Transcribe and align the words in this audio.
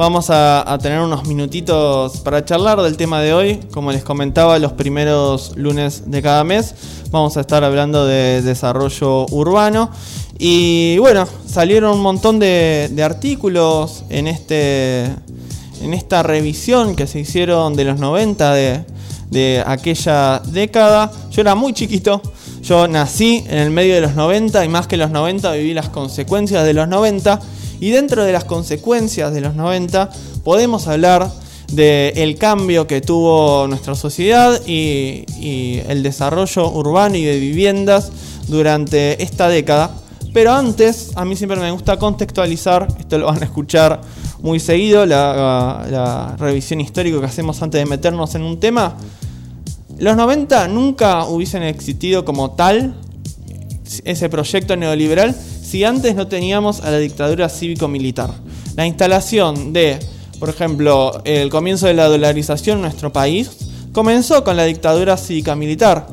Vamos 0.00 0.30
a, 0.30 0.78
tener 0.80 0.98
unos 0.98 1.26
minutitos 1.26 2.20
para 2.20 2.42
charlar 2.42 2.80
del 2.80 2.96
tema 2.96 3.20
de 3.20 3.34
hoy. 3.34 3.60
Como 3.70 3.92
les 3.92 4.02
comentaba, 4.02 4.58
los 4.58 4.72
primeros 4.72 5.54
lunes 5.56 6.04
de 6.10 6.22
cada 6.22 6.42
mes 6.42 6.74
vamos 7.10 7.36
a 7.36 7.42
estar 7.42 7.62
hablando 7.64 8.06
de 8.06 8.40
desarrollo 8.40 9.26
urbano. 9.26 9.90
Y 10.38 10.96
bueno, 10.96 11.28
salieron 11.46 11.96
un 11.96 12.00
montón 12.00 12.38
de, 12.38 12.98
artículos 13.04 14.04
en, 14.08 14.26
este, 14.26 15.04
en 15.82 15.92
esta 15.92 16.22
revisión 16.22 16.96
que 16.96 17.06
se 17.06 17.20
hicieron 17.20 17.76
de 17.76 17.84
los 17.84 18.00
90 18.00 18.54
de, 18.54 18.84
de 19.28 19.62
aquella 19.66 20.40
década. 20.46 21.12
Yo 21.30 21.42
era 21.42 21.54
muy 21.54 21.74
chiquito, 21.74 22.22
yo 22.62 22.88
nací 22.88 23.44
en 23.46 23.58
el 23.58 23.70
medio 23.70 23.96
de 23.96 24.00
los 24.00 24.14
90 24.14 24.64
y 24.64 24.68
más 24.70 24.86
que 24.86 24.96
los 24.96 25.10
90 25.10 25.52
viví 25.52 25.74
las 25.74 25.90
consecuencias 25.90 26.64
de 26.64 26.72
los 26.72 26.88
90. 26.88 27.38
Y 27.80 27.90
dentro 27.90 28.24
de 28.24 28.32
las 28.32 28.44
consecuencias 28.44 29.32
de 29.32 29.40
los 29.40 29.54
90 29.54 30.10
podemos 30.44 30.86
hablar 30.86 31.30
del 31.72 32.36
cambio 32.36 32.86
que 32.86 33.00
tuvo 33.00 33.66
nuestra 33.68 33.94
sociedad 33.94 34.60
y, 34.66 35.24
el 35.88 36.02
desarrollo 36.02 36.70
urbano 36.70 37.16
y 37.16 37.24
de 37.24 37.38
viviendas 37.38 38.12
durante 38.48 39.22
esta 39.22 39.48
década. 39.48 39.96
Pero 40.32 40.52
antes, 40.52 41.10
a 41.16 41.24
mí 41.24 41.34
siempre 41.34 41.58
me 41.58 41.70
gusta 41.70 41.96
contextualizar, 41.98 42.86
esto 42.98 43.18
lo 43.18 43.26
van 43.26 43.42
a 43.42 43.46
escuchar 43.46 44.00
muy 44.42 44.60
seguido, 44.60 45.06
la, 45.06 45.86
la 45.90 46.36
revisión 46.38 46.80
histórica 46.80 47.18
que 47.18 47.26
hacemos 47.26 47.60
antes 47.62 47.80
de 47.80 47.86
meternos 47.86 48.34
en 48.34 48.42
un 48.42 48.60
tema. 48.60 48.96
Los 49.98 50.16
90 50.16 50.68
nunca 50.68 51.24
hubiesen 51.24 51.62
existido 51.62 52.24
como 52.24 52.52
tal 52.52 52.94
ese 54.04 54.28
proyecto 54.28 54.76
neoliberal 54.76 55.34
si 55.70 55.84
antes 55.84 56.16
no 56.16 56.26
teníamos 56.26 56.80
a 56.80 56.90
la 56.90 56.98
dictadura 56.98 57.48
cívico-militar. 57.48 58.34
La 58.74 58.86
instalación 58.86 59.72
de, 59.72 60.00
por 60.40 60.48
ejemplo, 60.48 61.22
el 61.24 61.48
comienzo 61.48 61.86
de 61.86 61.94
la 61.94 62.08
dolarización 62.08 62.78
en 62.78 62.82
nuestro 62.82 63.12
país 63.12 63.50
comenzó 63.92 64.42
con 64.42 64.56
la 64.56 64.64
dictadura 64.64 65.16
cívica-militar. 65.16 66.08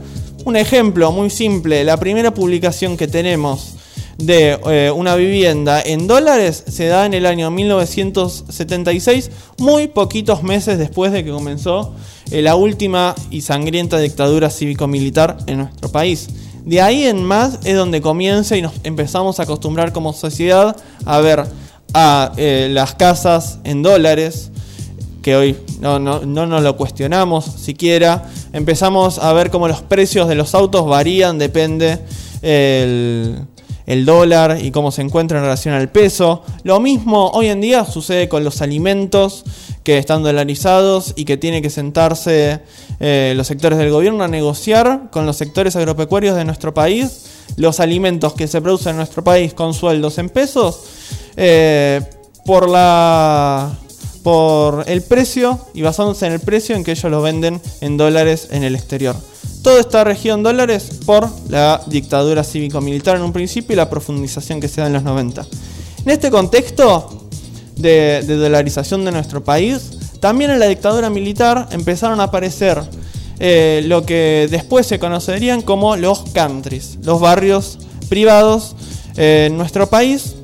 Un 0.45 0.57
ejemplo 0.57 1.11
muy 1.11 1.31
simple, 1.31 1.83
la 1.83 1.97
primera 1.97 2.31
publicación 2.35 2.97
que 2.97 3.07
tenemos 3.07 3.73
de 4.19 4.59
eh, 4.69 4.91
una 4.91 5.15
vivienda 5.15 5.81
en 5.81 6.05
dólares 6.05 6.63
se 6.67 6.85
da 6.85 7.07
en 7.07 7.15
el 7.15 7.25
año 7.25 7.49
1976, 7.49 9.31
muy 9.57 9.87
poquitos 9.87 10.43
meses 10.43 10.77
después 10.77 11.11
de 11.11 11.23
que 11.23 11.31
comenzó 11.31 11.95
eh, 12.29 12.43
la 12.43 12.55
última 12.55 13.15
y 13.31 13.41
sangrienta 13.41 13.97
dictadura 13.97 14.51
cívico-militar 14.51 15.37
en 15.47 15.57
nuestro 15.57 15.89
país. 15.89 16.29
De 16.67 16.81
ahí 16.81 17.05
en 17.05 17.23
más 17.23 17.59
es 17.63 17.77
donde 17.77 18.01
comienza 18.01 18.57
y 18.57 18.61
nos 18.61 18.73
empezamos 18.83 19.39
a 19.39 19.43
acostumbrar 19.43 19.93
como 19.93 20.11
sociedad 20.11 20.75
a 21.05 21.19
ver 21.21 21.45
a 21.93 22.33
eh, 22.35 22.67
las 22.69 22.93
casas 22.93 23.59
en 23.63 23.81
dólares, 23.83 24.51
que 25.21 25.37
hoy 25.37 25.55
no, 25.79 25.97
no, 25.97 26.25
no, 26.25 26.45
nos 26.45 26.61
lo 26.63 26.75
cuestionamos 26.75 27.45
siquiera. 27.45 28.29
Empezamos 28.51 29.17
a 29.17 29.31
ver 29.31 29.49
cómo 29.49 29.69
los 29.69 29.81
precios 29.81 30.27
de 30.27 30.35
los 30.35 30.53
autos 30.55 30.85
varían, 30.85 31.37
depende 31.37 31.99
el, 32.41 33.45
el 33.87 34.05
dólar 34.05 34.59
y 34.61 34.69
cómo 34.69 34.91
se 34.91 35.01
encuentra 35.01 35.39
en 35.39 35.45
relación 35.45 35.73
al 35.73 35.89
peso. 35.89 36.43
Lo 36.63 36.79
mismo 36.79 37.31
hoy 37.31 37.47
en 37.47 37.61
día 37.61 37.85
sucede 37.85 38.29
con 38.29 38.43
los 38.43 38.61
alimentos 38.61 39.43
que 39.83 39.97
están 39.97 40.21
dolarizados 40.21 41.13
y 41.15 41.25
que 41.25 41.37
tiene 41.37 41.61
que 41.61 41.69
sentarse 41.69 42.59
eh, 42.99 43.33
los 43.35 43.47
sectores 43.47 43.79
del 43.79 43.89
gobierno 43.89 44.23
a 44.23 44.27
negociar 44.27 45.09
con 45.09 45.25
los 45.25 45.37
sectores 45.37 45.75
agropecuarios 45.77 46.35
de 46.35 46.45
nuestro 46.45 46.73
país 46.73 47.23
los 47.55 47.79
alimentos 47.79 48.33
que 48.33 48.47
se 48.47 48.61
producen 48.61 48.91
en 48.91 48.97
nuestro 48.97 49.23
país 49.23 49.53
con 49.53 49.73
sueldos 49.73 50.17
en 50.17 50.29
pesos 50.29 50.81
eh, 51.37 52.01
por 52.45 52.69
la 52.69 53.71
por 54.21 54.83
el 54.87 55.03
precio 55.03 55.57
y 55.73 55.81
basándose 55.81 56.27
en 56.27 56.33
el 56.33 56.41
precio 56.41 56.75
en 56.75 56.83
que 56.83 56.91
ellos 56.91 57.09
lo 57.09 57.21
venden 57.21 57.61
en 57.79 57.95
dólares 57.95 58.49
en 58.51 58.65
el 58.65 58.75
exterior. 58.75 59.15
Todo 59.67 59.79
está 59.79 60.05
regido 60.05 60.35
en 60.35 60.43
dólares 60.43 60.91
por 61.05 61.29
la 61.49 61.81
dictadura 61.87 62.45
cívico-militar 62.45 63.17
en 63.17 63.23
un 63.23 63.33
principio 63.33 63.73
y 63.73 63.75
la 63.75 63.89
profundización 63.89 64.61
que 64.61 64.69
se 64.69 64.79
da 64.79 64.87
en 64.87 64.93
los 64.93 65.03
90. 65.03 65.45
En 66.05 66.09
este 66.09 66.31
contexto 66.31 67.27
de, 67.75 68.23
dolarización 68.25 69.03
de 69.03 69.11
nuestro 69.11 69.43
país, 69.43 69.91
también 70.21 70.51
en 70.51 70.59
la 70.59 70.67
dictadura 70.67 71.09
militar 71.09 71.67
empezaron 71.71 72.21
a 72.21 72.23
aparecer 72.23 72.81
eh, 73.39 73.81
lo 73.83 74.05
que 74.05 74.47
después 74.49 74.87
se 74.87 74.99
conocerían 74.99 75.61
como 75.61 75.97
los 75.97 76.19
countries, 76.33 76.97
los 77.03 77.19
barrios 77.19 77.77
privados 78.07 78.73
en 79.17 79.57
nuestro 79.57 79.89
país, 79.89 80.35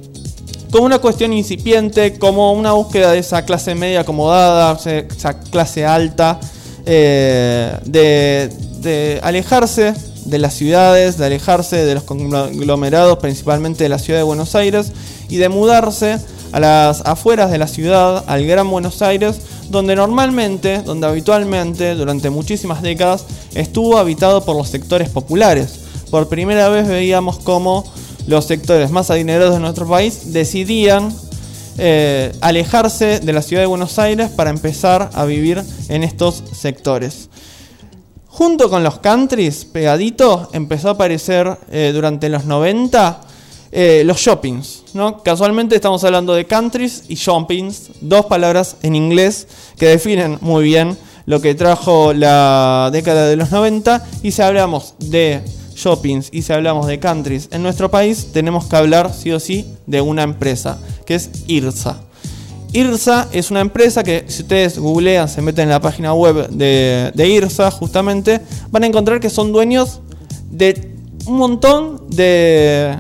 como 0.69 0.83
una 0.83 0.99
cuestión 0.99 1.31
incipiente, 1.31 2.19
como 2.19 2.51
una 2.51 2.73
búsqueda 2.73 3.13
de 3.13 3.19
esa 3.19 3.45
clase 3.45 3.73
media 3.73 4.01
acomodada, 4.01 4.77
esa 4.83 5.39
clase 5.39 5.85
alta, 5.85 6.41
eh, 6.85 7.77
de, 7.85 8.49
de 8.83 9.19
alejarse 9.23 9.93
de 10.25 10.37
las 10.37 10.53
ciudades, 10.53 11.17
de 11.17 11.25
alejarse 11.25 11.77
de 11.85 11.95
los 11.95 12.03
conglomerados, 12.03 13.17
principalmente 13.17 13.83
de 13.83 13.89
la 13.89 13.99
ciudad 13.99 14.19
de 14.19 14.23
Buenos 14.23 14.55
Aires, 14.55 14.91
y 15.29 15.37
de 15.37 15.49
mudarse 15.49 16.19
a 16.51 16.59
las 16.59 17.01
afueras 17.01 17.49
de 17.49 17.57
la 17.57 17.67
ciudad, 17.67 18.23
al 18.27 18.45
Gran 18.45 18.69
Buenos 18.69 19.01
Aires, 19.01 19.37
donde 19.69 19.95
normalmente, 19.95 20.81
donde 20.83 21.07
habitualmente, 21.07 21.95
durante 21.95 22.29
muchísimas 22.29 22.81
décadas, 22.81 23.25
estuvo 23.55 23.97
habitado 23.97 24.45
por 24.45 24.55
los 24.55 24.69
sectores 24.69 25.09
populares. 25.09 25.79
Por 26.11 26.29
primera 26.29 26.69
vez 26.69 26.87
veíamos 26.87 27.39
cómo 27.39 27.83
los 28.27 28.45
sectores 28.45 28.91
más 28.91 29.09
adinerados 29.09 29.55
de 29.55 29.59
nuestro 29.59 29.87
país 29.87 30.31
decidían 30.31 31.11
eh, 31.79 32.31
alejarse 32.41 33.19
de 33.19 33.33
la 33.33 33.41
ciudad 33.41 33.63
de 33.63 33.67
Buenos 33.67 33.97
Aires 33.97 34.29
para 34.29 34.51
empezar 34.51 35.09
a 35.13 35.25
vivir 35.25 35.63
en 35.89 36.03
estos 36.03 36.43
sectores. 36.53 37.29
Junto 38.35 38.67
con 38.67 38.83
los 38.83 38.97
countries, 38.97 39.63
pegadito, 39.63 40.49
empezó 40.53 40.89
a 40.89 40.93
aparecer 40.93 41.55
eh, 41.69 41.91
durante 41.93 42.29
los 42.29 42.45
90 42.45 43.21
eh, 43.71 44.01
los 44.03 44.17
shoppings. 44.17 44.85
¿no? 44.95 45.21
Casualmente 45.21 45.75
estamos 45.75 46.03
hablando 46.03 46.33
de 46.33 46.45
countries 46.45 47.03
y 47.09 47.13
shoppings, 47.13 47.91
dos 48.01 48.25
palabras 48.25 48.77
en 48.81 48.95
inglés 48.95 49.47
que 49.77 49.85
definen 49.85 50.39
muy 50.41 50.63
bien 50.63 50.97
lo 51.27 51.41
que 51.41 51.53
trajo 51.53 52.11
la 52.11 52.89
década 52.91 53.27
de 53.27 53.35
los 53.35 53.51
90. 53.51 54.03
Y 54.23 54.31
si 54.31 54.41
hablamos 54.41 54.95
de 54.97 55.43
shoppings 55.75 56.29
y 56.31 56.41
si 56.41 56.53
hablamos 56.53 56.87
de 56.87 56.99
countries 56.99 57.49
en 57.51 57.61
nuestro 57.61 57.91
país, 57.91 58.29
tenemos 58.33 58.65
que 58.65 58.75
hablar 58.77 59.13
sí 59.13 59.31
o 59.31 59.39
sí 59.39 59.67
de 59.85 60.01
una 60.01 60.23
empresa, 60.23 60.79
que 61.05 61.13
es 61.13 61.29
IRSA. 61.45 62.02
IRSA 62.73 63.29
es 63.31 63.51
una 63.51 63.61
empresa 63.61 64.03
que 64.03 64.25
si 64.27 64.41
ustedes 64.41 64.79
googlean, 64.79 65.29
se 65.29 65.41
meten 65.41 65.63
en 65.63 65.69
la 65.69 65.79
página 65.79 66.13
web 66.13 66.49
de, 66.49 67.13
IRSA 67.15 67.69
justamente, 67.69 68.41
van 68.71 68.83
a 68.83 68.87
encontrar 68.87 69.19
que 69.19 69.29
son 69.29 69.53
dueños 69.53 70.01
de 70.49 70.91
un 71.27 71.37
montón 71.37 72.09
de, 72.09 72.97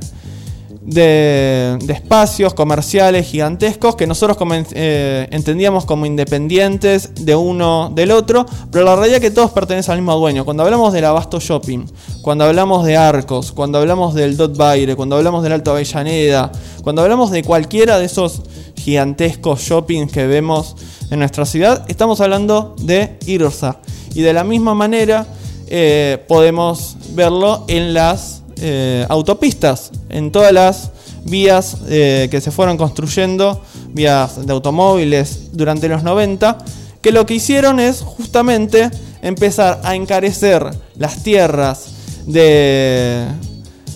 de, 0.85 1.77
espacios 1.87 2.53
comerciales 2.53 3.27
gigantescos 3.27 3.95
que 3.95 4.07
nosotros 4.07 4.37
eh, 4.73 5.27
entendíamos 5.31 5.85
como 5.85 6.05
independientes 6.05 7.11
de 7.15 7.35
uno 7.35 7.91
del 7.93 8.11
otro, 8.11 8.45
pero 8.71 8.85
la 8.85 8.95
realidad 8.95 9.17
es 9.17 9.21
que 9.21 9.31
todos 9.31 9.51
pertenecen 9.51 9.93
al 9.93 9.99
mismo 9.99 10.15
dueño. 10.15 10.45
Cuando 10.45 10.63
hablamos 10.63 10.93
del 10.93 11.05
Abasto 11.05 11.39
Shopping, 11.39 11.85
cuando 12.21 12.45
hablamos 12.45 12.85
de 12.85 12.97
Arcos, 12.97 13.51
cuando 13.51 13.77
hablamos 13.77 14.13
del 14.13 14.37
Dot 14.37 14.57
Baire, 14.57 14.95
cuando 14.95 15.15
hablamos 15.15 15.43
del 15.43 15.53
Alto 15.53 15.71
Avellaneda, 15.71 16.51
cuando 16.83 17.01
hablamos 17.01 17.31
de 17.31 17.43
cualquiera 17.43 17.97
de 17.99 18.05
esos 18.05 18.41
gigantescos 18.75 19.61
shoppings 19.61 20.11
que 20.11 20.27
vemos 20.27 20.75
en 21.09 21.19
nuestra 21.19 21.45
ciudad, 21.45 21.85
estamos 21.87 22.19
hablando 22.21 22.75
de 22.79 23.17
IRSA. 23.25 23.79
Y 24.15 24.21
de 24.21 24.33
la 24.33 24.43
misma 24.43 24.75
manera 24.75 25.25
eh, 25.67 26.23
podemos 26.27 26.97
verlo 27.15 27.65
en 27.67 27.93
las 27.93 28.42
eh, 28.65 29.05
autopistas, 29.09 29.91
en 30.07 30.31
todas 30.31 30.53
las 30.53 30.91
vías 31.25 31.79
eh, 31.89 32.29
que 32.31 32.39
se 32.39 32.49
fueron 32.49 32.77
construyendo, 32.77 33.61
vías 33.89 34.45
de 34.45 34.53
automóviles 34.53 35.49
durante 35.51 35.89
los 35.89 36.01
90, 36.01 36.59
que 37.01 37.11
lo 37.11 37.25
que 37.25 37.33
hicieron 37.33 37.81
es 37.81 37.99
justamente 37.99 38.89
empezar 39.21 39.81
a 39.83 39.95
encarecer 39.95 40.65
las 40.95 41.23
tierras 41.23 41.87
de, 42.25 43.25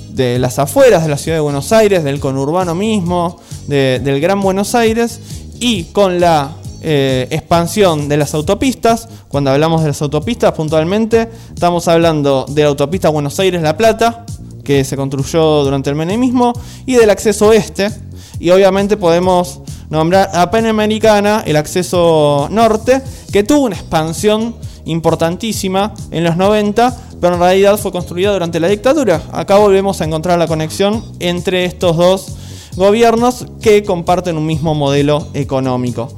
de 0.10 0.38
las 0.38 0.60
afueras 0.60 1.04
de 1.04 1.10
la 1.10 1.18
ciudad 1.18 1.38
de 1.38 1.42
Buenos 1.42 1.72
Aires, 1.72 2.04
del 2.04 2.20
conurbano 2.20 2.76
mismo, 2.76 3.40
del 3.68 4.20
Gran 4.20 4.42
Buenos 4.42 4.76
Aires, 4.76 5.22
y 5.62 5.86
con 5.86 6.20
la 6.20 6.58
eh, 6.82 7.28
expansión 7.32 8.08
de 8.08 8.18
las 8.18 8.36
autopistas, 8.36 9.10
cuando 9.30 9.50
hablamos 9.50 9.82
de 9.82 9.88
las 9.88 10.02
autopistas 10.02 10.52
puntualmente, 10.52 11.28
estamos 11.54 11.88
hablando 11.88 12.46
de 12.48 12.62
la 12.62 12.68
autopista 12.68 13.10
Buenos 13.10 13.40
Aires-La 13.40 13.76
Plata, 13.76 14.26
que 14.68 14.84
se 14.84 14.98
construyó 14.98 15.64
durante 15.64 15.90
el 15.90 15.96
menemismo, 15.96 16.52
y 16.86 16.96
del 16.96 17.10
acceso 17.10 17.48
oeste, 17.48 17.90
y 18.38 18.50
obviamente 18.50 18.98
podemos 18.98 19.62
nombrar 19.90 20.30
a 20.34 20.52
Panamericana, 20.52 21.42
el 21.46 21.56
acceso 21.56 22.50
norte, 22.52 23.02
que 23.32 23.44
tuvo 23.44 23.68
una 23.68 23.78
expansión 23.78 24.58
importantísima 24.84 25.94
en 26.12 26.26
los 26.26 26.36
90, 26.36 26.98
pero 27.22 27.36
en 27.36 27.40
realidad 27.40 27.78
fue 27.78 27.94
construida 27.94 28.34
durante 28.34 28.60
la 28.60 28.68
dictadura. 28.68 29.22
Acá 29.32 29.56
volvemos 29.58 30.02
a 30.02 30.04
encontrar 30.04 30.38
la 30.38 30.48
conexión 30.48 31.02
entre 31.20 31.64
estos 31.64 31.96
dos 31.96 32.36
gobiernos 32.76 33.46
que 33.62 33.84
comparten 33.84 34.36
un 34.36 34.46
mismo 34.46 34.76
modelo 34.76 35.30
económico. 35.34 36.12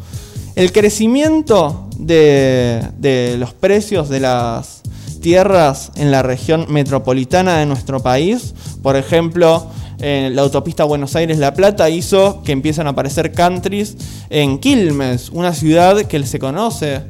El 0.55 0.71
crecimiento 0.71 1.87
de, 1.99 3.35
los 3.37 3.53
precios 3.53 4.09
de 4.09 4.21
las 4.21 4.78
tierras 5.19 5.91
en 5.95 6.11
la 6.11 6.23
región 6.23 6.65
metropolitana 6.69 7.57
de 7.57 7.65
nuestro 7.65 8.01
país, 8.01 8.53
por 8.81 8.95
ejemplo, 8.95 9.67
en 9.99 10.35
la 10.35 10.43
autopista 10.43 10.83
Buenos 10.85 11.15
Aires-La 11.15 11.53
Plata 11.53 11.89
hizo 11.89 12.41
que 12.43 12.51
empiezan 12.51 12.87
a 12.87 12.91
aparecer 12.91 13.33
countries 13.33 13.97
en 14.29 14.59
Quilmes, 14.59 15.29
una 15.29 15.53
ciudad 15.53 16.03
que 16.03 16.25
se 16.25 16.39
conoce 16.39 17.01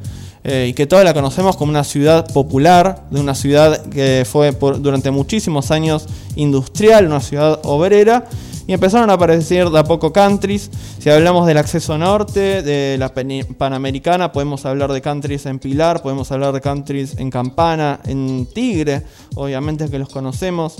eh, 0.44 0.68
y 0.70 0.74
que 0.74 0.88
todos 0.88 1.04
la 1.04 1.14
conocemos 1.14 1.58
como 1.58 1.70
una 1.70 1.84
ciudad 1.84 2.32
popular, 2.34 3.06
de 3.12 3.20
una 3.20 3.36
ciudad 3.36 3.86
que 3.88 4.26
fue 4.30 4.52
durante 4.52 5.12
muchísimos 5.12 5.70
años 5.70 6.08
industrial, 6.36 7.06
una 7.06 7.20
ciudad 7.20 7.60
obrera, 7.64 8.26
y 8.70 8.74
empezaron 8.74 9.10
a 9.10 9.14
aparecer 9.14 9.68
de 9.72 9.80
a 9.80 9.84
poco 9.84 10.14
countries. 10.14 10.70
Si 11.00 11.10
hablamos 11.10 11.48
del 11.48 11.58
acceso 11.58 11.98
norte, 11.98 12.62
de 12.62 13.00
la 13.00 13.12
Panamericana, 13.58 14.32
podemos 14.32 14.64
hablar 14.64 14.94
de 14.94 15.02
countries 15.02 15.48
en 15.48 15.58
Pilar, 15.58 16.04
podemos 16.04 16.32
hablar 16.32 16.54
de 16.54 16.62
countries 16.62 17.18
en 17.18 17.32
Campana, 17.32 18.00
en 18.06 18.46
Tigre, 18.46 19.02
obviamente 19.34 19.90
que 19.90 19.98
los 19.98 20.10
conocemos. 20.10 20.76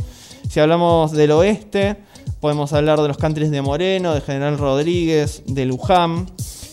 Si 0.48 0.60
hablamos 0.60 1.14
del 1.14 1.32
oeste, 1.32 1.96
podemos 2.40 2.74
hablar 2.74 3.02
de 3.02 3.08
los 3.08 3.18
countries 3.18 3.50
de 3.50 3.64
Moreno, 3.64 4.14
de 4.14 4.22
General 4.22 4.60
Rodríguez, 4.60 5.42
de 5.48 5.66
Luján. 5.66 6.30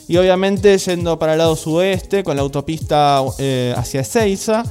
Y 0.09 0.19
obviamente 0.19 0.77
yendo 0.77 1.19
para 1.19 1.33
el 1.33 1.39
lado 1.39 1.57
sueste, 1.57 2.25
con 2.25 2.37
la 2.37 2.43
autopista 2.43 3.23
eh, 3.39 3.73
hacia 3.75 4.03
Ezeiza, 4.03 4.65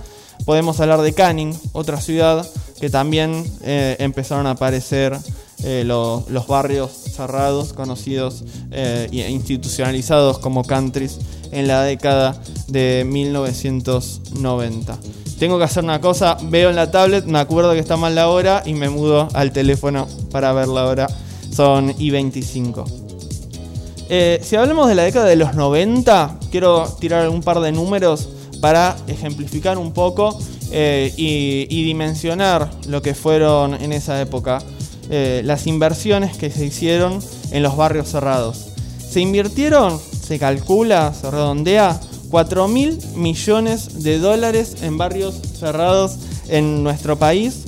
podemos 0.46 0.80
hablar 0.80 1.02
de 1.02 1.12
Canning, 1.12 1.58
otra 1.72 2.00
ciudad 2.00 2.48
que 2.80 2.92
también 2.92 3.44
eh, 3.64 3.96
empezaron 3.98 4.46
a 4.46 4.52
aparecer 4.52 5.18
eh, 5.66 5.84
los 5.84 6.48
barrios 6.48 6.92
cerrados, 6.92 7.74
conocidos 7.74 8.44
e 8.72 9.28
institucionalizados 9.30 10.40
como 10.40 10.64
countries 10.64 11.20
en 11.52 11.68
la 11.68 11.84
década 11.84 12.42
de 12.68 13.06
1990. 13.06 14.98
Tengo 15.40 15.58
que 15.58 15.66
hacer 15.66 15.84
una 15.84 16.00
cosa, 16.00 16.38
veo 16.44 16.70
en 16.70 16.78
la 16.78 16.92
tablet, 16.92 17.26
me 17.26 17.40
acuerdo 17.40 17.74
que 17.74 17.80
está 17.80 17.98
mal 17.98 18.16
la 18.16 18.30
hora 18.30 18.64
y 18.66 18.74
me 18.74 18.90
mudo 18.90 19.28
al 19.34 19.52
teléfono 19.52 20.08
para 20.32 20.54
ver 20.54 20.70
la 20.70 20.86
hora. 20.86 21.08
Son 21.52 21.94
I25. 21.94 23.06
Eh, 24.08 24.40
si 24.44 24.56
hablamos 24.56 24.88
de 24.88 24.96
la 24.96 25.04
década 25.04 25.26
de 25.26 25.36
los 25.36 25.56
90, 25.56 26.40
quiero 26.52 26.88
tirar 27.00 27.28
un 27.30 27.42
par 27.42 27.60
de 27.60 27.72
números 27.72 28.30
para 28.62 28.96
ejemplificar 29.08 29.78
un 29.78 29.92
poco 29.94 30.38
eh, 30.72 31.12
y, 31.18 31.84
dimensionar 31.84 32.70
lo 32.88 33.02
que 33.02 33.14
fueron 33.14 33.74
en 33.82 33.94
esa 33.94 34.22
época 34.22 34.60
eh, 35.10 35.42
las 35.44 35.68
inversiones 35.68 36.38
que 36.38 36.50
se 36.52 36.66
hicieron 36.66 37.20
en 37.52 37.64
los 37.64 37.78
barrios 37.78 38.10
cerrados. 38.10 38.68
Se 39.10 39.22
invirtieron, 39.22 40.00
se 40.00 40.40
calcula, 40.40 41.14
se 41.14 41.30
redondea, 41.32 42.00
4 42.30 42.68
mil 42.68 43.00
millones 43.16 44.04
de 44.04 44.20
dólares 44.20 44.78
en 44.82 44.98
barrios 44.98 45.36
cerrados 45.60 46.18
en 46.50 46.84
nuestro 46.84 47.18
país 47.18 47.64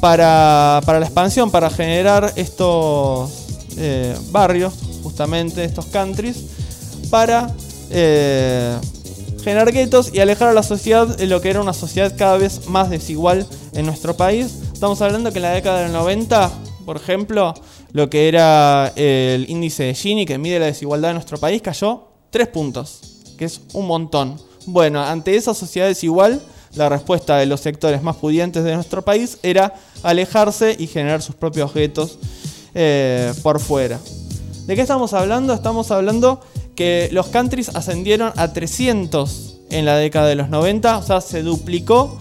para, 0.00 0.80
la 0.86 1.04
expansión, 1.04 1.50
para 1.50 1.70
generar 1.70 2.32
estos 2.36 3.30
barrios 4.30 4.72
justamente 5.06 5.62
estos 5.62 5.86
countries 5.86 6.36
para 7.10 7.54
eh, 7.90 8.76
generar 9.42 9.70
guetos 9.72 10.10
y 10.12 10.18
alejar 10.18 10.48
a 10.48 10.52
la 10.52 10.64
sociedad 10.64 11.06
de 11.06 11.26
lo 11.26 11.40
que 11.40 11.50
era 11.50 11.60
una 11.60 11.72
sociedad 11.72 12.12
cada 12.18 12.36
vez 12.36 12.66
más 12.66 12.90
desigual 12.90 13.46
en 13.74 13.86
nuestro 13.86 14.16
país. 14.16 14.48
Estamos 14.72 15.00
hablando 15.00 15.30
que 15.30 15.38
en 15.38 15.42
la 15.42 15.52
década 15.52 15.82
del 15.82 15.92
90, 15.92 16.50
por 16.86 16.96
ejemplo, 16.96 17.52
lo 17.92 18.08
que 18.08 18.28
era 18.28 18.92
el 18.94 19.50
índice 19.50 19.82
de 19.82 19.94
Gini, 19.94 20.24
que 20.24 20.38
mide 20.38 20.60
la 20.60 20.66
desigualdad 20.66 21.08
de 21.08 21.14
nuestro 21.14 21.36
país, 21.36 21.60
cayó 21.60 22.04
3 22.30 22.48
puntos, 22.48 23.00
que 23.36 23.44
es 23.44 23.60
un 23.72 23.86
montón. 23.86 24.40
Bueno, 24.66 25.02
ante 25.02 25.36
esa 25.36 25.52
sociedad 25.52 25.88
desigual, 25.88 26.40
la 26.76 26.88
respuesta 26.88 27.38
de 27.38 27.46
los 27.46 27.60
sectores 27.60 28.02
más 28.02 28.16
pudientes 28.16 28.62
de 28.62 28.74
nuestro 28.74 29.02
país 29.02 29.38
era 29.42 29.74
alejarse 30.04 30.76
y 30.78 30.86
generar 30.86 31.22
sus 31.22 31.34
propios 31.34 31.74
guetos 31.74 32.18
eh, 32.74 33.34
por 33.42 33.58
fuera. 33.58 33.98
¿De 34.66 34.76
qué 34.76 34.82
estamos 34.82 35.12
hablando? 35.12 35.54
Estamos 35.54 35.90
hablando 35.90 36.40
que 36.76 37.08
los 37.10 37.28
countries 37.28 37.74
ascendieron 37.74 38.32
a 38.36 38.52
300 38.52 39.54
en 39.70 39.84
la 39.84 39.96
década 39.96 40.28
de 40.28 40.36
los 40.36 40.50
90, 40.50 40.98
o 40.98 41.02
sea, 41.02 41.20
se 41.20 41.42
duplicó, 41.42 42.20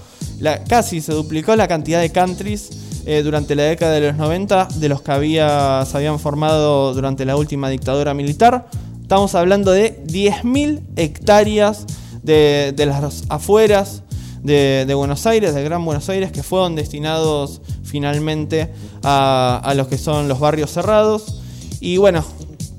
casi 0.68 1.02
se 1.02 1.14
duplicó 1.14 1.56
la 1.56 1.68
cantidad 1.68 2.02
de 2.02 2.12
countries 2.12 2.85
eh, 3.06 3.22
durante 3.24 3.56
la 3.56 3.64
década 3.64 3.94
de 3.94 4.02
los 4.02 4.18
90 4.18 4.68
de 4.76 4.90
los 4.90 5.02
que 5.02 5.12
había, 5.12 5.86
se 5.86 5.98
habían 5.98 6.20
formado 6.20 6.94
durante 6.94 7.24
la 7.24 7.36
última 7.36 7.70
dictadura 7.70 8.14
militar. 8.14 8.68
Estamos 9.02 9.36
hablando 9.36 9.72
de 9.72 10.04
10.000 10.06 10.82
hectáreas 10.96 11.86
de, 12.24 12.74
las 12.78 13.24
afueras 13.30 14.02
de, 14.42 14.92
Buenos 14.96 15.28
Aires, 15.28 15.54
de 15.54 15.64
Gran 15.64 15.86
Buenos 15.86 16.10
Aires, 16.10 16.32
que 16.32 16.42
fueron 16.42 16.76
destinados 16.76 17.62
finalmente 17.84 18.74
a, 19.04 19.62
a 19.64 19.74
los 19.76 19.88
que 19.88 20.00
son 20.00 20.28
los 20.28 20.40
barrios 20.40 20.72
cerrados. 20.72 21.42
Y 21.80 21.98
bueno, 21.98 22.26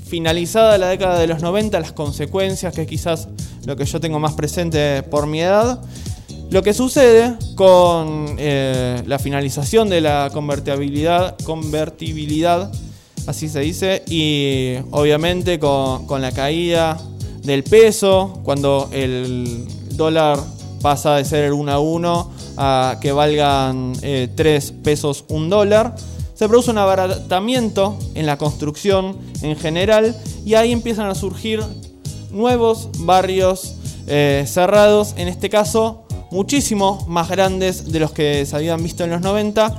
finalizada 0.06 0.76
la 0.78 0.88
década 0.88 1.20
de 1.20 1.28
los 1.28 1.42
90, 1.42 1.78
las 1.78 1.92
consecuencias, 1.92 2.74
que 2.74 2.82
es 2.82 2.88
quizás 2.88 3.28
lo 3.64 3.76
que 3.76 3.84
yo 3.84 4.00
tengo 4.00 4.18
más 4.18 4.34
presente 4.34 5.02
por 5.04 5.26
mi 5.26 5.40
edad, 5.40 5.80
lo 6.50 6.62
que 6.62 6.72
sucede 6.72 7.34
con 7.54 8.36
eh, 8.38 9.02
la 9.06 9.18
finalización 9.18 9.88
de 9.88 10.00
la 10.00 10.30
convertibilidad, 10.32 11.36
convertibilidad, 11.44 12.70
así 13.26 13.48
se 13.48 13.60
dice, 13.60 14.04
y 14.08 14.76
obviamente 14.92 15.58
con, 15.58 16.20
la 16.20 16.32
caída 16.32 16.98
del 17.42 17.64
peso, 17.64 18.40
cuando 18.44 18.88
el 18.92 19.66
dólar 19.90 20.38
pasa 20.80 21.16
de 21.16 21.24
ser 21.24 21.44
el 21.44 21.52
1 21.52 21.72
a 21.72 21.78
1 21.80 22.30
a 22.58 22.98
que 23.00 23.12
valgan 23.12 23.94
3 23.94 24.00
eh, 24.04 24.72
pesos 24.84 25.24
un 25.28 25.50
dólar, 25.50 25.96
se 26.34 26.48
produce 26.48 26.70
un 26.70 26.78
abaratamiento 26.78 27.98
en 28.14 28.26
la 28.26 28.38
construcción 28.38 29.16
en 29.42 29.56
general 29.56 30.14
y 30.44 30.54
ahí 30.54 30.70
empiezan 30.70 31.08
a 31.08 31.14
surgir 31.14 31.60
nuevos 32.30 32.90
barrios 32.98 33.74
eh, 34.06 34.44
cerrados, 34.46 35.14
en 35.16 35.28
este 35.28 35.50
caso 35.50 36.05
muchísimo 36.36 37.02
más 37.08 37.30
grandes 37.30 37.90
de 37.90 37.98
los 37.98 38.12
que 38.12 38.44
se 38.44 38.54
habían 38.54 38.82
visto 38.82 39.02
en 39.02 39.08
los 39.08 39.22
90, 39.22 39.74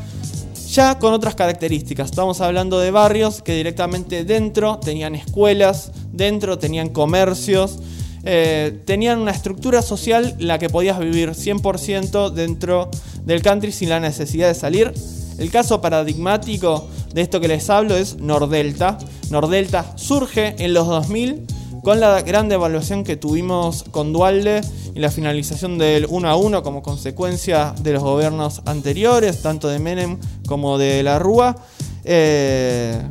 ya 0.71 0.97
con 0.97 1.13
otras 1.13 1.35
características. 1.35 2.09
Estamos 2.09 2.41
hablando 2.41 2.79
de 2.79 2.89
barrios 2.89 3.43
que 3.43 3.53
directamente 3.53 4.25
dentro 4.25 4.79
tenían 4.79 5.13
escuelas, 5.13 5.91
dentro 6.11 6.57
tenían 6.57 6.89
comercios, 6.89 7.77
eh, 8.23 8.81
tenían 8.85 9.19
una 9.19 9.33
estructura 9.33 9.83
social 9.83 10.35
la 10.39 10.57
que 10.57 10.67
podías 10.67 10.97
vivir 10.97 11.35
100% 11.35 12.31
dentro 12.31 12.89
del 13.23 13.43
country 13.43 13.71
sin 13.71 13.89
la 13.89 13.99
necesidad 13.99 14.47
de 14.47 14.55
salir 14.55 14.93
el 15.37 15.51
caso 15.51 15.79
paradigmático 15.79 16.87
de 17.13 17.21
esto 17.21 17.39
que 17.39 17.47
les 17.47 17.69
hablo 17.69 17.95
es 17.95 18.17
Nordelta. 18.17 18.97
Nordelta 19.29 19.93
surge 19.95 20.55
en 20.57 20.73
los 20.73 20.87
2000 20.87 21.45
con 21.87 22.01
la 22.01 22.21
gran 22.21 22.49
devaluación 22.49 23.05
que 23.05 23.15
tuvimos 23.15 23.85
con 23.91 24.11
Dualde 24.11 24.59
y 24.93 24.99
la 24.99 25.09
finalización 25.09 25.77
del 25.77 26.05
1 26.09 26.27
a 26.27 26.35
1 26.35 26.61
como 26.61 26.83
consecuencia 26.83 27.73
de 27.81 27.93
los 27.93 28.03
gobiernos 28.03 28.61
anteriores, 28.65 29.41
tanto 29.41 29.69
de 29.69 29.79
Menem 29.79 30.17
como 30.47 30.77
de 30.77 31.01
la 31.01 31.17
Rúa. 31.17 31.55
Eh, 32.03 33.01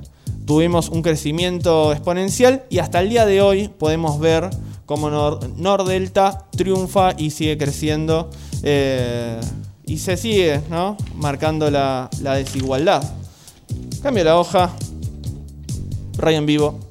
tuvimos 0.45 0.90
un 0.90 1.00
crecimiento 1.00 1.90
exponencial 1.90 2.64
y 2.68 2.80
hasta 2.80 3.00
el 3.00 3.09
día 3.09 3.25
de 3.25 3.40
hoy 3.40 3.68
podemos 3.68 4.21
ver 4.21 4.50
cómo 4.85 5.09
Nordelta 5.09 6.47
triunfa 6.54 7.14
y 7.16 7.30
sigue 7.30 7.56
creciendo. 7.56 8.28
Eh, 8.62 9.40
y 9.87 9.97
se 9.97 10.18
sigue 10.18 10.61
¿no? 10.68 10.99
marcando 11.14 11.71
la, 11.71 12.11
desigualdad. 12.21 13.02
Cambio 14.02 14.23
la 14.23 14.38
hoja. 14.38 14.71
Ray 16.18 16.35
en 16.35 16.45
vivo. 16.45 16.86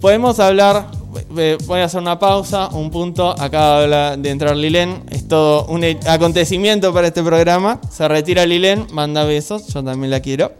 Podemos 0.00 0.40
hablar, 0.40 0.86
voy 1.28 1.80
a 1.80 1.84
hacer 1.84 2.00
una 2.00 2.18
pausa, 2.18 2.68
un 2.68 2.90
punto, 2.90 3.38
acaba 3.38 4.16
de 4.16 4.30
entrar 4.30 4.56
Lilén, 4.56 5.04
es 5.10 5.28
todo 5.28 5.66
un 5.66 5.84
acontecimiento 6.06 6.94
para 6.94 7.08
este 7.08 7.22
programa, 7.22 7.78
se 7.90 8.08
retira 8.08 8.46
Lilén, 8.46 8.86
manda 8.92 9.24
besos, 9.24 9.66
yo 9.66 9.84
también 9.84 10.10
la 10.10 10.20
quiero. 10.20 10.52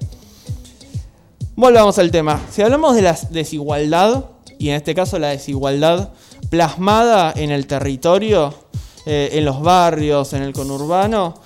Volvamos 1.56 1.98
al 1.98 2.10
tema, 2.10 2.38
si 2.50 2.60
hablamos 2.60 2.94
de 2.94 3.00
la 3.00 3.18
desigualdad, 3.30 4.26
y 4.58 4.68
en 4.68 4.74
este 4.74 4.94
caso 4.94 5.18
la 5.18 5.28
desigualdad 5.28 6.10
plasmada 6.50 7.32
en 7.34 7.50
el 7.50 7.66
territorio, 7.66 8.52
eh, 9.06 9.30
en 9.32 9.46
los 9.46 9.62
barrios, 9.62 10.34
en 10.34 10.42
el 10.42 10.52
conurbano, 10.52 11.40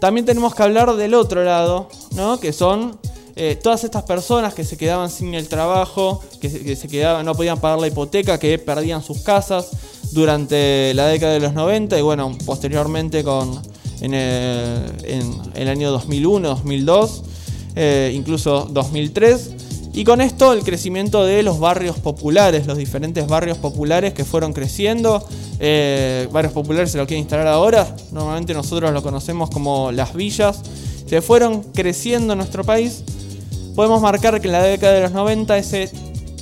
también 0.00 0.24
tenemos 0.24 0.54
que 0.54 0.62
hablar 0.62 0.96
del 0.96 1.12
otro 1.12 1.44
lado, 1.44 1.90
¿no? 2.12 2.40
que 2.40 2.54
son 2.54 2.98
eh, 3.38 3.58
todas 3.62 3.84
estas 3.84 4.02
personas 4.04 4.54
que 4.54 4.64
se 4.64 4.78
quedaban 4.78 5.10
sin 5.10 5.34
el 5.34 5.46
trabajo, 5.46 6.22
que 6.40 6.76
quedaban, 6.90 7.26
no 7.26 7.34
podían 7.34 7.60
pagar 7.60 7.78
la 7.78 7.86
hipoteca, 7.86 8.38
que 8.38 8.58
perdían 8.58 9.02
sus 9.02 9.20
casas 9.20 9.68
durante 10.12 10.94
la 10.94 11.06
década 11.06 11.34
de 11.34 11.40
los 11.40 11.52
90 11.52 11.98
y 11.98 12.02
bueno, 12.02 12.36
posteriormente 12.46 13.22
con, 13.22 13.60
en, 14.00 14.14
el, 14.14 15.68
año 15.68 15.90
2001, 15.90 16.48
2002, 16.48 17.22
eh, 17.74 18.12
incluso 18.14 18.68
2003. 18.70 19.50
Y 19.92 20.04
con 20.04 20.20
esto 20.20 20.52
el 20.52 20.62
crecimiento 20.62 21.24
de 21.24 21.42
los 21.42 21.58
barrios 21.58 21.98
populares, 21.98 22.66
los 22.66 22.76
diferentes 22.76 23.26
barrios 23.26 23.58
populares 23.58 24.12
que 24.12 24.24
fueron 24.24 24.52
creciendo. 24.52 25.26
Eh, 25.58 26.28
barrios 26.32 26.52
populares 26.52 26.90
se 26.90 26.98
lo 26.98 27.06
quieren 27.06 27.22
instalar 27.22 27.46
ahora. 27.46 27.96
Normalmente 28.12 28.52
nosotros 28.52 28.92
lo 28.92 29.02
conocemos 29.02 29.48
como 29.50 29.92
las 29.92 30.14
villas. 30.14 30.60
Se 31.06 31.22
fueron 31.22 31.62
creciendo 31.62 32.34
en 32.34 32.38
nuestro 32.38 32.62
país. 32.64 33.04
Podemos 33.76 34.00
marcar 34.00 34.40
que 34.40 34.48
en 34.48 34.52
la 34.52 34.62
década 34.62 34.94
de 34.94 35.02
los 35.02 35.12
90 35.12 35.58
ese, 35.58 35.90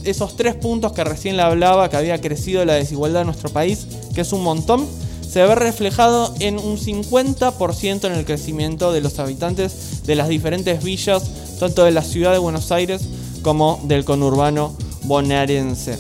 esos 0.05 0.37
tres 0.37 0.55
puntos 0.55 0.93
que 0.93 1.03
recién 1.03 1.37
le 1.37 1.43
hablaba, 1.43 1.91
que 1.91 1.97
había 1.97 2.21
crecido 2.21 2.65
la 2.65 2.75
desigualdad 2.75 3.23
en 3.23 3.27
nuestro 3.27 3.51
país, 3.51 3.89
que 4.15 4.21
es 4.21 4.33
un 4.33 4.45
montón, 4.45 4.87
se 5.29 5.43
ve 5.43 5.57
reflejado 5.57 6.33
en 6.39 6.61
un 6.61 6.79
50% 6.79 8.05
en 8.05 8.13
el 8.13 8.25
crecimiento 8.25 8.93
de 8.93 9.01
los 9.01 9.19
habitantes 9.19 10.05
de 10.07 10.15
las 10.15 10.29
diferentes 10.29 10.85
villas, 10.85 11.25
tanto 11.59 11.83
de 11.85 11.91
la 11.91 12.03
ciudad 12.03 12.31
de 12.31 12.39
Buenos 12.39 12.71
Aires 12.71 13.03
como 13.43 13.81
del 13.83 14.05
conurbano 14.05 14.77
bonaerense. 15.03 15.99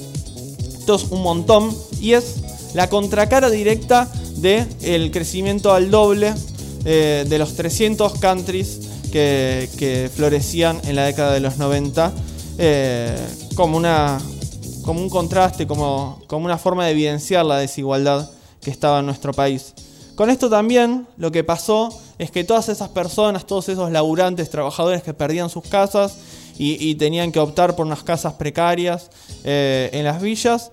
Esto 0.78 0.94
es 0.94 1.04
un 1.10 1.22
montón 1.22 1.76
y 2.00 2.12
es 2.12 2.36
la 2.74 2.88
contracara 2.88 3.50
directa 3.50 4.08
del 4.36 5.10
crecimiento 5.10 5.72
al 5.72 5.90
doble 5.90 6.32
eh, 6.84 7.24
de 7.28 7.38
los 7.40 7.56
300 7.56 8.20
countries 8.20 8.83
que, 9.14 10.10
florecían 10.14 10.80
en 10.84 10.96
la 10.96 11.04
década 11.04 11.32
de 11.32 11.40
los 11.40 11.56
90 11.56 12.12
eh, 12.58 13.16
como, 13.54 13.76
una, 13.76 14.18
como 14.82 15.00
un 15.00 15.08
contraste, 15.08 15.66
como, 15.66 16.20
como 16.26 16.46
una 16.46 16.58
forma 16.58 16.84
de 16.86 16.92
evidenciar 16.92 17.44
la 17.46 17.58
desigualdad 17.58 18.28
que 18.60 18.70
estaba 18.70 19.00
en 19.00 19.06
nuestro 19.06 19.32
país. 19.32 19.72
Con 20.16 20.30
esto 20.30 20.50
también 20.50 21.06
lo 21.16 21.30
que 21.30 21.44
pasó 21.44 21.96
es 22.18 22.30
que 22.30 22.44
todas 22.44 22.68
esas 22.68 22.88
personas, 22.88 23.46
todos 23.46 23.68
esos 23.68 23.90
laburantes, 23.90 24.50
trabajadores 24.50 25.02
que 25.02 25.14
perdían 25.14 25.48
sus 25.48 25.64
casas 25.64 26.16
y, 26.56 26.94
tenían 26.94 27.32
que 27.32 27.40
optar 27.40 27.74
por 27.74 27.84
unas 27.84 28.04
casas 28.04 28.34
precarias 28.34 29.10
eh, 29.42 29.90
en 29.92 30.04
las 30.04 30.22
villas, 30.22 30.70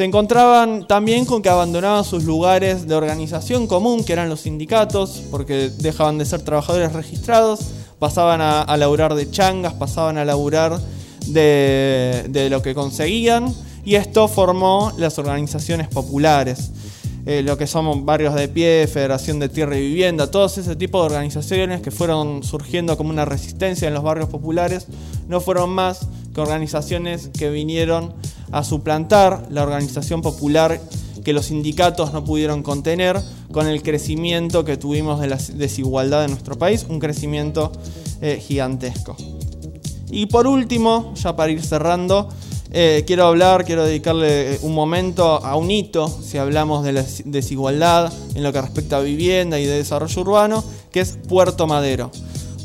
se 0.00 0.06
encontraban 0.06 0.86
también 0.86 1.26
con 1.26 1.42
que 1.42 1.50
abandonaban 1.50 2.06
sus 2.06 2.24
lugares 2.24 2.88
de 2.88 2.94
organización 2.94 3.66
común, 3.66 4.02
que 4.02 4.14
eran 4.14 4.30
los 4.30 4.40
sindicatos, 4.40 5.20
porque 5.30 5.70
dejaban 5.76 6.16
de 6.16 6.24
ser 6.24 6.40
trabajadores 6.40 6.94
registrados, 6.94 7.72
pasaban 7.98 8.40
a, 8.40 8.62
a 8.62 8.76
laburar 8.78 9.14
de 9.14 9.30
changas, 9.30 9.74
pasaban 9.74 10.16
a 10.16 10.24
laburar 10.24 10.80
de, 11.26 12.48
lo 12.50 12.62
que 12.62 12.74
conseguían, 12.74 13.54
y 13.84 13.96
esto 13.96 14.26
formó 14.26 14.90
las 14.96 15.18
organizaciones 15.18 15.88
populares. 15.88 16.70
Eh, 17.26 17.42
lo 17.42 17.58
que 17.58 17.66
son 17.66 18.06
barrios 18.06 18.34
de 18.34 18.48
pie, 18.48 18.88
Federación 18.90 19.38
de 19.38 19.50
Tierra 19.50 19.76
y 19.76 19.82
Vivienda, 19.82 20.30
todos 20.30 20.56
ese 20.56 20.76
tipo 20.76 20.98
de 21.00 21.08
organizaciones 21.08 21.82
que 21.82 21.90
fueron 21.90 22.42
surgiendo 22.42 22.96
como 22.96 23.10
una 23.10 23.26
resistencia 23.26 23.86
en 23.86 23.92
los 23.92 24.02
barrios 24.02 24.30
populares, 24.30 24.86
no 25.28 25.42
fueron 25.42 25.68
más 25.68 26.08
que 26.34 26.40
organizaciones 26.40 27.28
que 27.38 27.50
vinieron 27.50 28.14
a 28.52 28.64
suplantar 28.64 29.46
la 29.50 29.62
organización 29.62 30.22
popular 30.22 30.80
que 31.24 31.32
los 31.32 31.46
sindicatos 31.46 32.12
no 32.12 32.24
pudieron 32.24 32.62
contener 32.62 33.20
con 33.52 33.66
el 33.66 33.82
crecimiento 33.82 34.64
que 34.64 34.76
tuvimos 34.76 35.20
de 35.20 35.28
la 35.28 35.38
desigualdad 35.54 36.24
en 36.24 36.30
nuestro 36.30 36.58
país, 36.58 36.86
un 36.88 36.98
crecimiento 36.98 37.72
eh, 38.20 38.42
gigantesco. 38.44 39.16
Y 40.10 40.26
por 40.26 40.46
último, 40.46 41.12
ya 41.14 41.36
para 41.36 41.52
ir 41.52 41.62
cerrando, 41.62 42.28
eh, 42.72 43.04
quiero 43.06 43.26
hablar, 43.26 43.64
quiero 43.64 43.84
dedicarle 43.84 44.58
un 44.62 44.74
momento 44.74 45.44
a 45.44 45.56
un 45.56 45.70
hito, 45.70 46.08
si 46.08 46.38
hablamos 46.38 46.84
de 46.84 46.92
la 46.92 47.04
desigualdad 47.24 48.12
en 48.34 48.42
lo 48.42 48.52
que 48.52 48.60
respecta 48.60 48.98
a 48.98 49.00
vivienda 49.00 49.58
y 49.58 49.66
de 49.66 49.76
desarrollo 49.76 50.20
urbano, 50.20 50.64
que 50.92 51.00
es 51.00 51.18
Puerto 51.28 51.66
Madero. 51.66 52.10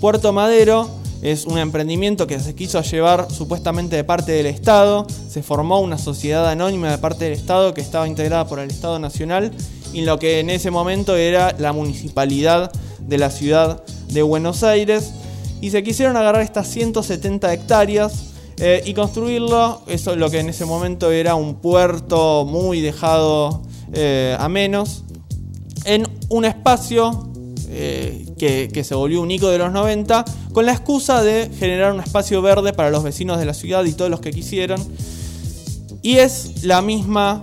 Puerto 0.01 0.33
Madero 0.33 0.89
es 1.21 1.45
un 1.45 1.57
emprendimiento 1.57 2.27
que 2.27 2.39
se 2.39 2.55
quiso 2.55 2.81
llevar 2.81 3.31
supuestamente 3.31 3.95
de 3.95 4.03
parte 4.03 4.31
del 4.31 4.45
Estado, 4.45 5.07
se 5.27 5.41
formó 5.43 5.79
una 5.79 5.97
sociedad 5.97 6.47
anónima 6.47 6.91
de 6.91 6.97
parte 6.97 7.25
del 7.25 7.33
Estado 7.33 7.73
que 7.73 7.81
estaba 7.81 8.07
integrada 8.07 8.47
por 8.47 8.59
el 8.59 8.69
Estado 8.69 8.99
Nacional 8.99 9.51
y 9.93 10.01
lo 10.01 10.19
que 10.19 10.39
en 10.39 10.49
ese 10.49 10.71
momento 10.71 11.15
era 11.15 11.55
la 11.57 11.73
municipalidad 11.73 12.71
de 12.99 13.17
la 13.17 13.29
ciudad 13.29 13.83
de 14.09 14.21
Buenos 14.21 14.63
Aires. 14.63 15.13
Y 15.61 15.71
se 15.71 15.83
quisieron 15.83 16.17
agarrar 16.17 16.41
estas 16.41 16.67
170 16.67 17.53
hectáreas 17.53 18.33
eh, 18.57 18.83
y 18.85 18.93
construirlo, 18.93 19.81
eso 19.87 20.11
es 20.11 20.17
lo 20.17 20.29
que 20.29 20.39
en 20.39 20.49
ese 20.49 20.65
momento 20.65 21.11
era 21.11 21.35
un 21.35 21.55
puerto 21.55 22.45
muy 22.45 22.81
dejado 22.81 23.61
eh, 23.93 24.35
a 24.39 24.47
menos, 24.47 25.03
en 25.85 26.07
un 26.29 26.45
espacio 26.45 27.29
eh, 27.69 28.24
que, 28.37 28.83
se 28.83 28.95
volvió 28.95 29.21
un 29.21 29.29
de 29.29 29.57
los 29.57 29.71
90, 29.71 30.25
con 30.53 30.65
la 30.65 30.73
excusa 30.73 31.21
de 31.23 31.49
generar 31.57 31.93
un 31.93 31.99
espacio 31.99 32.41
verde 32.41 32.73
para 32.73 32.89
los 32.89 33.03
vecinos 33.03 33.39
de 33.39 33.45
la 33.45 33.53
ciudad 33.53 33.83
y 33.85 33.93
todos 33.93 34.11
los 34.11 34.19
que 34.19 34.31
quisieran. 34.31 34.81
Y 36.01 36.17
es 36.17 36.63
la 36.63 36.81
misma 36.81 37.41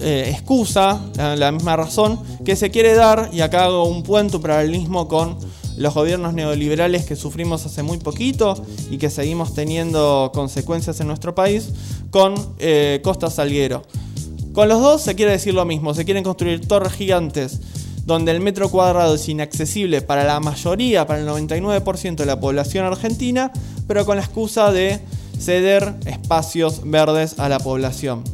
excusa, 0.00 1.00
la, 1.16 1.52
misma 1.52 1.76
razón 1.76 2.20
que 2.44 2.56
se 2.56 2.70
quiere 2.70 2.94
dar, 2.94 3.30
y 3.32 3.40
acá 3.40 3.64
hago 3.64 3.84
un 3.84 4.02
puente, 4.02 4.36
un 4.36 4.42
paralelismo 4.42 5.06
con 5.08 5.38
los 5.78 5.94
gobiernos 5.94 6.34
neoliberales 6.34 7.06
que 7.06 7.16
sufrimos 7.16 7.64
hace 7.64 7.82
muy 7.82 7.98
poquito 7.98 8.60
y 8.90 8.98
que 8.98 9.10
seguimos 9.10 9.54
teniendo 9.54 10.32
consecuencias 10.34 11.00
en 11.00 11.06
nuestro 11.06 11.34
país 11.34 11.70
con 12.10 12.34
eh, 12.58 13.00
Costa 13.02 13.30
Salguero. 13.30 13.82
Con 14.52 14.68
los 14.68 14.80
dos 14.80 15.02
se 15.02 15.14
quiere 15.14 15.32
decir 15.32 15.54
lo 15.54 15.64
mismo, 15.64 15.94
se 15.94 16.04
quieren 16.04 16.24
construir 16.24 16.66
torres 16.66 16.92
gigantes 16.92 17.60
donde 18.08 18.32
el 18.32 18.40
metro 18.40 18.70
cuadrado 18.70 19.16
es 19.16 19.28
inaccesible 19.28 20.00
para 20.00 20.24
la 20.24 20.40
mayoría, 20.40 21.06
para 21.06 21.20
el 21.20 21.28
99% 21.28 22.16
de 22.16 22.24
la 22.24 22.40
población 22.40 22.86
argentina, 22.86 23.52
pero 23.86 24.06
con 24.06 24.16
la 24.16 24.22
excusa 24.22 24.72
de 24.72 24.98
ceder 25.38 25.94
espacios 26.06 26.80
verdes 26.86 27.38
a 27.38 27.50
la 27.50 27.58
población. 27.58 28.24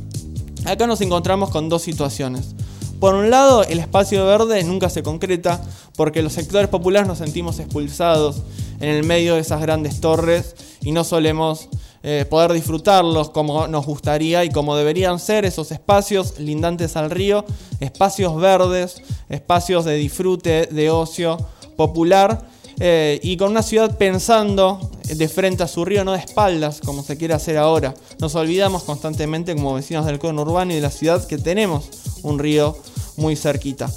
Acá 0.65 0.87
nos 0.87 1.01
encontramos 1.01 1.51
con 1.51 1.69
dos 1.69 1.83
situaciones. 1.83 2.55
Por 3.01 3.17
un 3.17 3.31
lado, 3.31 3.65
el 3.65 3.81
espacio 3.81 4.25
verde 4.25 4.63
nunca 4.63 4.89
se 4.91 5.03
concreta 5.03 5.61
porque 5.97 6.23
los 6.23 6.35
sectores 6.35 6.69
populares 6.69 7.09
nos 7.09 7.19
sentimos 7.19 7.59
expulsados 7.59 8.43
en 8.79 8.91
el 8.91 9.03
medio 9.03 9.35
de 9.35 9.41
esas 9.41 9.61
grandes 9.61 10.01
torres 10.01 10.55
y 10.83 10.93
no 10.93 11.03
solemos 11.03 11.69
eh, 12.07 12.27
poder 12.29 12.53
disfrutarlos 12.53 13.31
como 13.31 13.67
nos 13.67 13.87
gustaría 13.87 14.45
y 14.45 14.51
como 14.51 14.77
deberían 14.77 15.19
ser 15.19 15.47
esos 15.47 15.73
espacios 15.73 16.39
lindantes 16.39 16.97
al 16.97 17.11
río, 17.11 17.47
espacios 17.81 18.37
verdes, 18.37 19.01
espacios 19.31 19.87
de 19.87 19.95
disfrute, 19.95 20.67
de 20.67 20.91
ocio 20.91 21.39
popular 21.79 22.47
eh, 22.79 23.21
y 23.23 23.39
con 23.39 23.53
una 23.53 23.63
ciudad 23.63 23.97
pensando 23.97 24.91
de 25.05 25.29
frente 25.29 25.63
a 25.63 25.67
su 25.67 25.83
río, 25.87 26.05
no 26.05 26.13
de 26.13 26.19
espaldas, 26.19 26.83
como 26.85 27.03
se 27.03 27.17
quiere 27.17 27.33
hacer 27.33 27.57
ahora. 27.57 27.95
Nos 28.19 28.35
olvidamos 28.35 28.83
constantemente 28.83 29.55
como 29.55 29.73
vecinos 29.73 30.05
del 30.05 30.19
conurbano 30.19 30.73
y 30.73 30.75
de 30.75 30.81
la 30.83 30.91
ciudad 30.91 31.27
que 31.27 31.39
tenemos 31.39 31.89
un 32.23 32.39
río 32.39 32.77
muy 33.17 33.35
cerquita. 33.35 33.91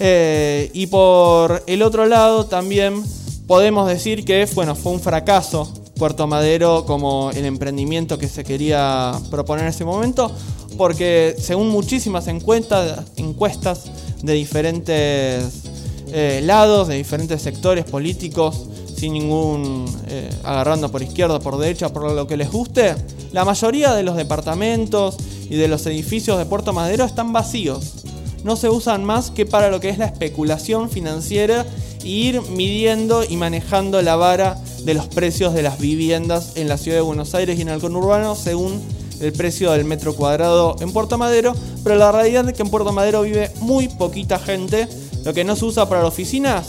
Eh, 0.00 0.68
y 0.74 0.88
por 0.88 1.62
el 1.68 1.82
otro 1.82 2.06
lado 2.06 2.46
también 2.46 3.04
podemos 3.46 3.86
decir 3.86 4.24
que 4.24 4.48
bueno, 4.52 4.74
fue 4.74 4.90
un 4.90 5.00
fracaso 5.00 5.72
Puerto 5.94 6.26
Madero 6.26 6.84
como 6.86 7.30
el 7.30 7.44
emprendimiento 7.44 8.18
que 8.18 8.28
se 8.28 8.44
quería 8.44 9.12
proponer 9.30 9.64
en 9.64 9.70
ese 9.70 9.84
momento, 9.84 10.30
porque 10.76 11.34
según 11.38 11.68
muchísimas 11.68 12.26
encuestas, 12.28 13.04
encuestas 13.16 13.84
de 14.22 14.32
diferentes 14.32 15.62
eh, 16.08 16.40
lados, 16.44 16.88
de 16.88 16.96
diferentes 16.96 17.42
sectores 17.42 17.84
políticos, 17.84 18.66
sin 18.96 19.14
ningún 19.14 19.84
eh, 20.08 20.30
agarrando 20.44 20.90
por 20.90 21.02
izquierda, 21.02 21.40
por 21.40 21.58
derecha, 21.58 21.92
por 21.92 22.12
lo 22.12 22.26
que 22.26 22.36
les 22.36 22.50
guste, 22.50 22.94
la 23.32 23.44
mayoría 23.44 23.94
de 23.94 24.02
los 24.02 24.16
departamentos 24.16 25.16
y 25.48 25.56
de 25.56 25.68
los 25.68 25.84
edificios 25.86 26.38
de 26.38 26.46
Puerto 26.46 26.72
Madero 26.72 27.04
están 27.04 27.32
vacíos. 27.32 28.04
No 28.44 28.56
se 28.56 28.68
usan 28.68 29.04
más 29.04 29.30
que 29.30 29.46
para 29.46 29.70
lo 29.70 29.80
que 29.80 29.88
es 29.88 29.98
la 29.98 30.06
especulación 30.06 30.90
financiera 30.90 31.66
e 32.04 32.08
ir 32.08 32.42
midiendo 32.42 33.24
y 33.24 33.36
manejando 33.36 34.02
la 34.02 34.16
vara 34.16 34.56
de 34.84 34.94
los 34.94 35.06
precios 35.06 35.54
de 35.54 35.62
las 35.62 35.78
viviendas 35.78 36.52
en 36.56 36.68
la 36.68 36.76
ciudad 36.76 36.98
de 36.98 37.02
Buenos 37.02 37.34
Aires 37.34 37.58
y 37.58 37.62
en 37.62 37.68
el 37.68 37.80
conurbano 37.80 38.34
según 38.34 38.80
el 39.20 39.32
precio 39.32 39.70
del 39.72 39.84
metro 39.84 40.14
cuadrado 40.14 40.76
en 40.80 40.92
Puerto 40.92 41.16
Madero, 41.16 41.54
pero 41.84 41.96
la 41.96 42.10
realidad 42.10 42.48
es 42.48 42.54
que 42.54 42.62
en 42.62 42.70
Puerto 42.70 42.92
Madero 42.92 43.22
vive 43.22 43.50
muy 43.60 43.88
poquita 43.88 44.38
gente, 44.38 44.88
lo 45.24 45.32
que 45.32 45.44
no 45.44 45.54
se 45.54 45.64
usa 45.64 45.88
para 45.88 46.04
oficinas 46.04 46.66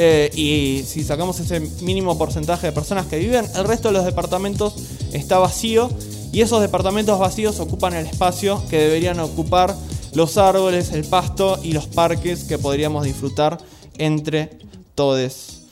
eh, 0.00 0.30
y 0.36 0.84
si 0.86 1.02
sacamos 1.02 1.40
ese 1.40 1.58
mínimo 1.82 2.16
porcentaje 2.16 2.68
de 2.68 2.72
personas 2.72 3.06
que 3.06 3.18
viven, 3.18 3.44
el 3.56 3.64
resto 3.64 3.88
de 3.88 3.94
los 3.94 4.04
departamentos 4.04 4.74
está 5.12 5.38
vacío. 5.38 5.90
Y 6.30 6.42
esos 6.42 6.60
departamentos 6.60 7.18
vacíos 7.18 7.58
ocupan 7.58 7.94
el 7.94 8.06
espacio 8.06 8.62
que 8.70 8.78
deberían 8.78 9.18
ocupar 9.18 9.74
los 10.14 10.36
árboles, 10.36 10.92
el 10.92 11.04
pasto 11.04 11.58
y 11.64 11.72
los 11.72 11.88
parques 11.88 12.44
que 12.44 12.58
podríamos 12.58 13.04
disfrutar 13.04 13.58
entre 13.96 14.50
todos. 14.94 15.62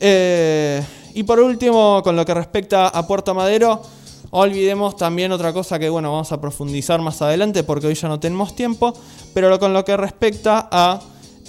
Eh, 0.00 0.82
y 1.14 1.22
por 1.24 1.40
último, 1.40 2.02
con 2.02 2.16
lo 2.16 2.24
que 2.24 2.34
respecta 2.34 2.88
a 2.88 3.06
Puerto 3.06 3.34
Madero, 3.34 3.82
olvidemos 4.30 4.96
también 4.96 5.32
otra 5.32 5.52
cosa 5.52 5.78
que 5.78 5.88
bueno, 5.88 6.10
vamos 6.12 6.32
a 6.32 6.40
profundizar 6.40 7.00
más 7.00 7.20
adelante 7.22 7.64
porque 7.64 7.86
hoy 7.86 7.94
ya 7.94 8.08
no 8.08 8.18
tenemos 8.18 8.56
tiempo, 8.56 8.94
pero 9.34 9.58
con 9.58 9.72
lo 9.72 9.84
que 9.84 9.96
respecta 9.96 10.68
a 10.70 11.00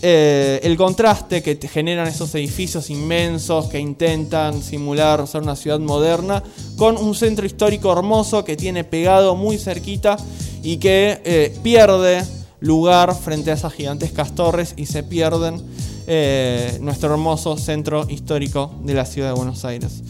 eh, 0.01 0.60
el 0.63 0.75
contraste 0.75 1.41
que 1.41 1.55
te 1.55 1.70
generan 1.70 2.08
esos 2.08 2.36
edificios 2.36 2.89
inmensos 2.89 3.67
que 3.67 3.79
intentan 3.79 4.62
simular 4.62 5.25
ser 5.27 5.43
una 5.43 5.55
ciudad 5.55 5.79
moderna, 5.79 6.43
con 6.75 6.98
un 6.98 7.15
centro 7.15 7.46
histórico 7.46 7.89
hermoso 7.91 8.43
que 8.43 8.58
tiene 8.58 8.84
pegado 8.84 9.36
muy 9.38 9.58
cerquita 9.58 10.17
y 10.62 10.75
que 10.75 11.22
eh, 11.24 11.58
pierde 11.63 12.22
lugar 12.60 13.15
frente 13.15 13.51
a 13.51 13.53
esas 13.53 13.72
gigantescas 13.72 14.36
torres 14.36 14.74
y 14.75 14.88
se 14.88 15.03
pierden 15.03 15.62
eh, 16.07 16.77
nuestro 16.81 17.12
hermoso 17.12 17.57
centro 17.57 18.05
histórico 18.10 18.72
de 18.83 18.93
la 18.93 19.05
ciudad 19.05 19.29
de 19.29 19.36
Buenos 19.36 19.63
Aires. 19.65 20.01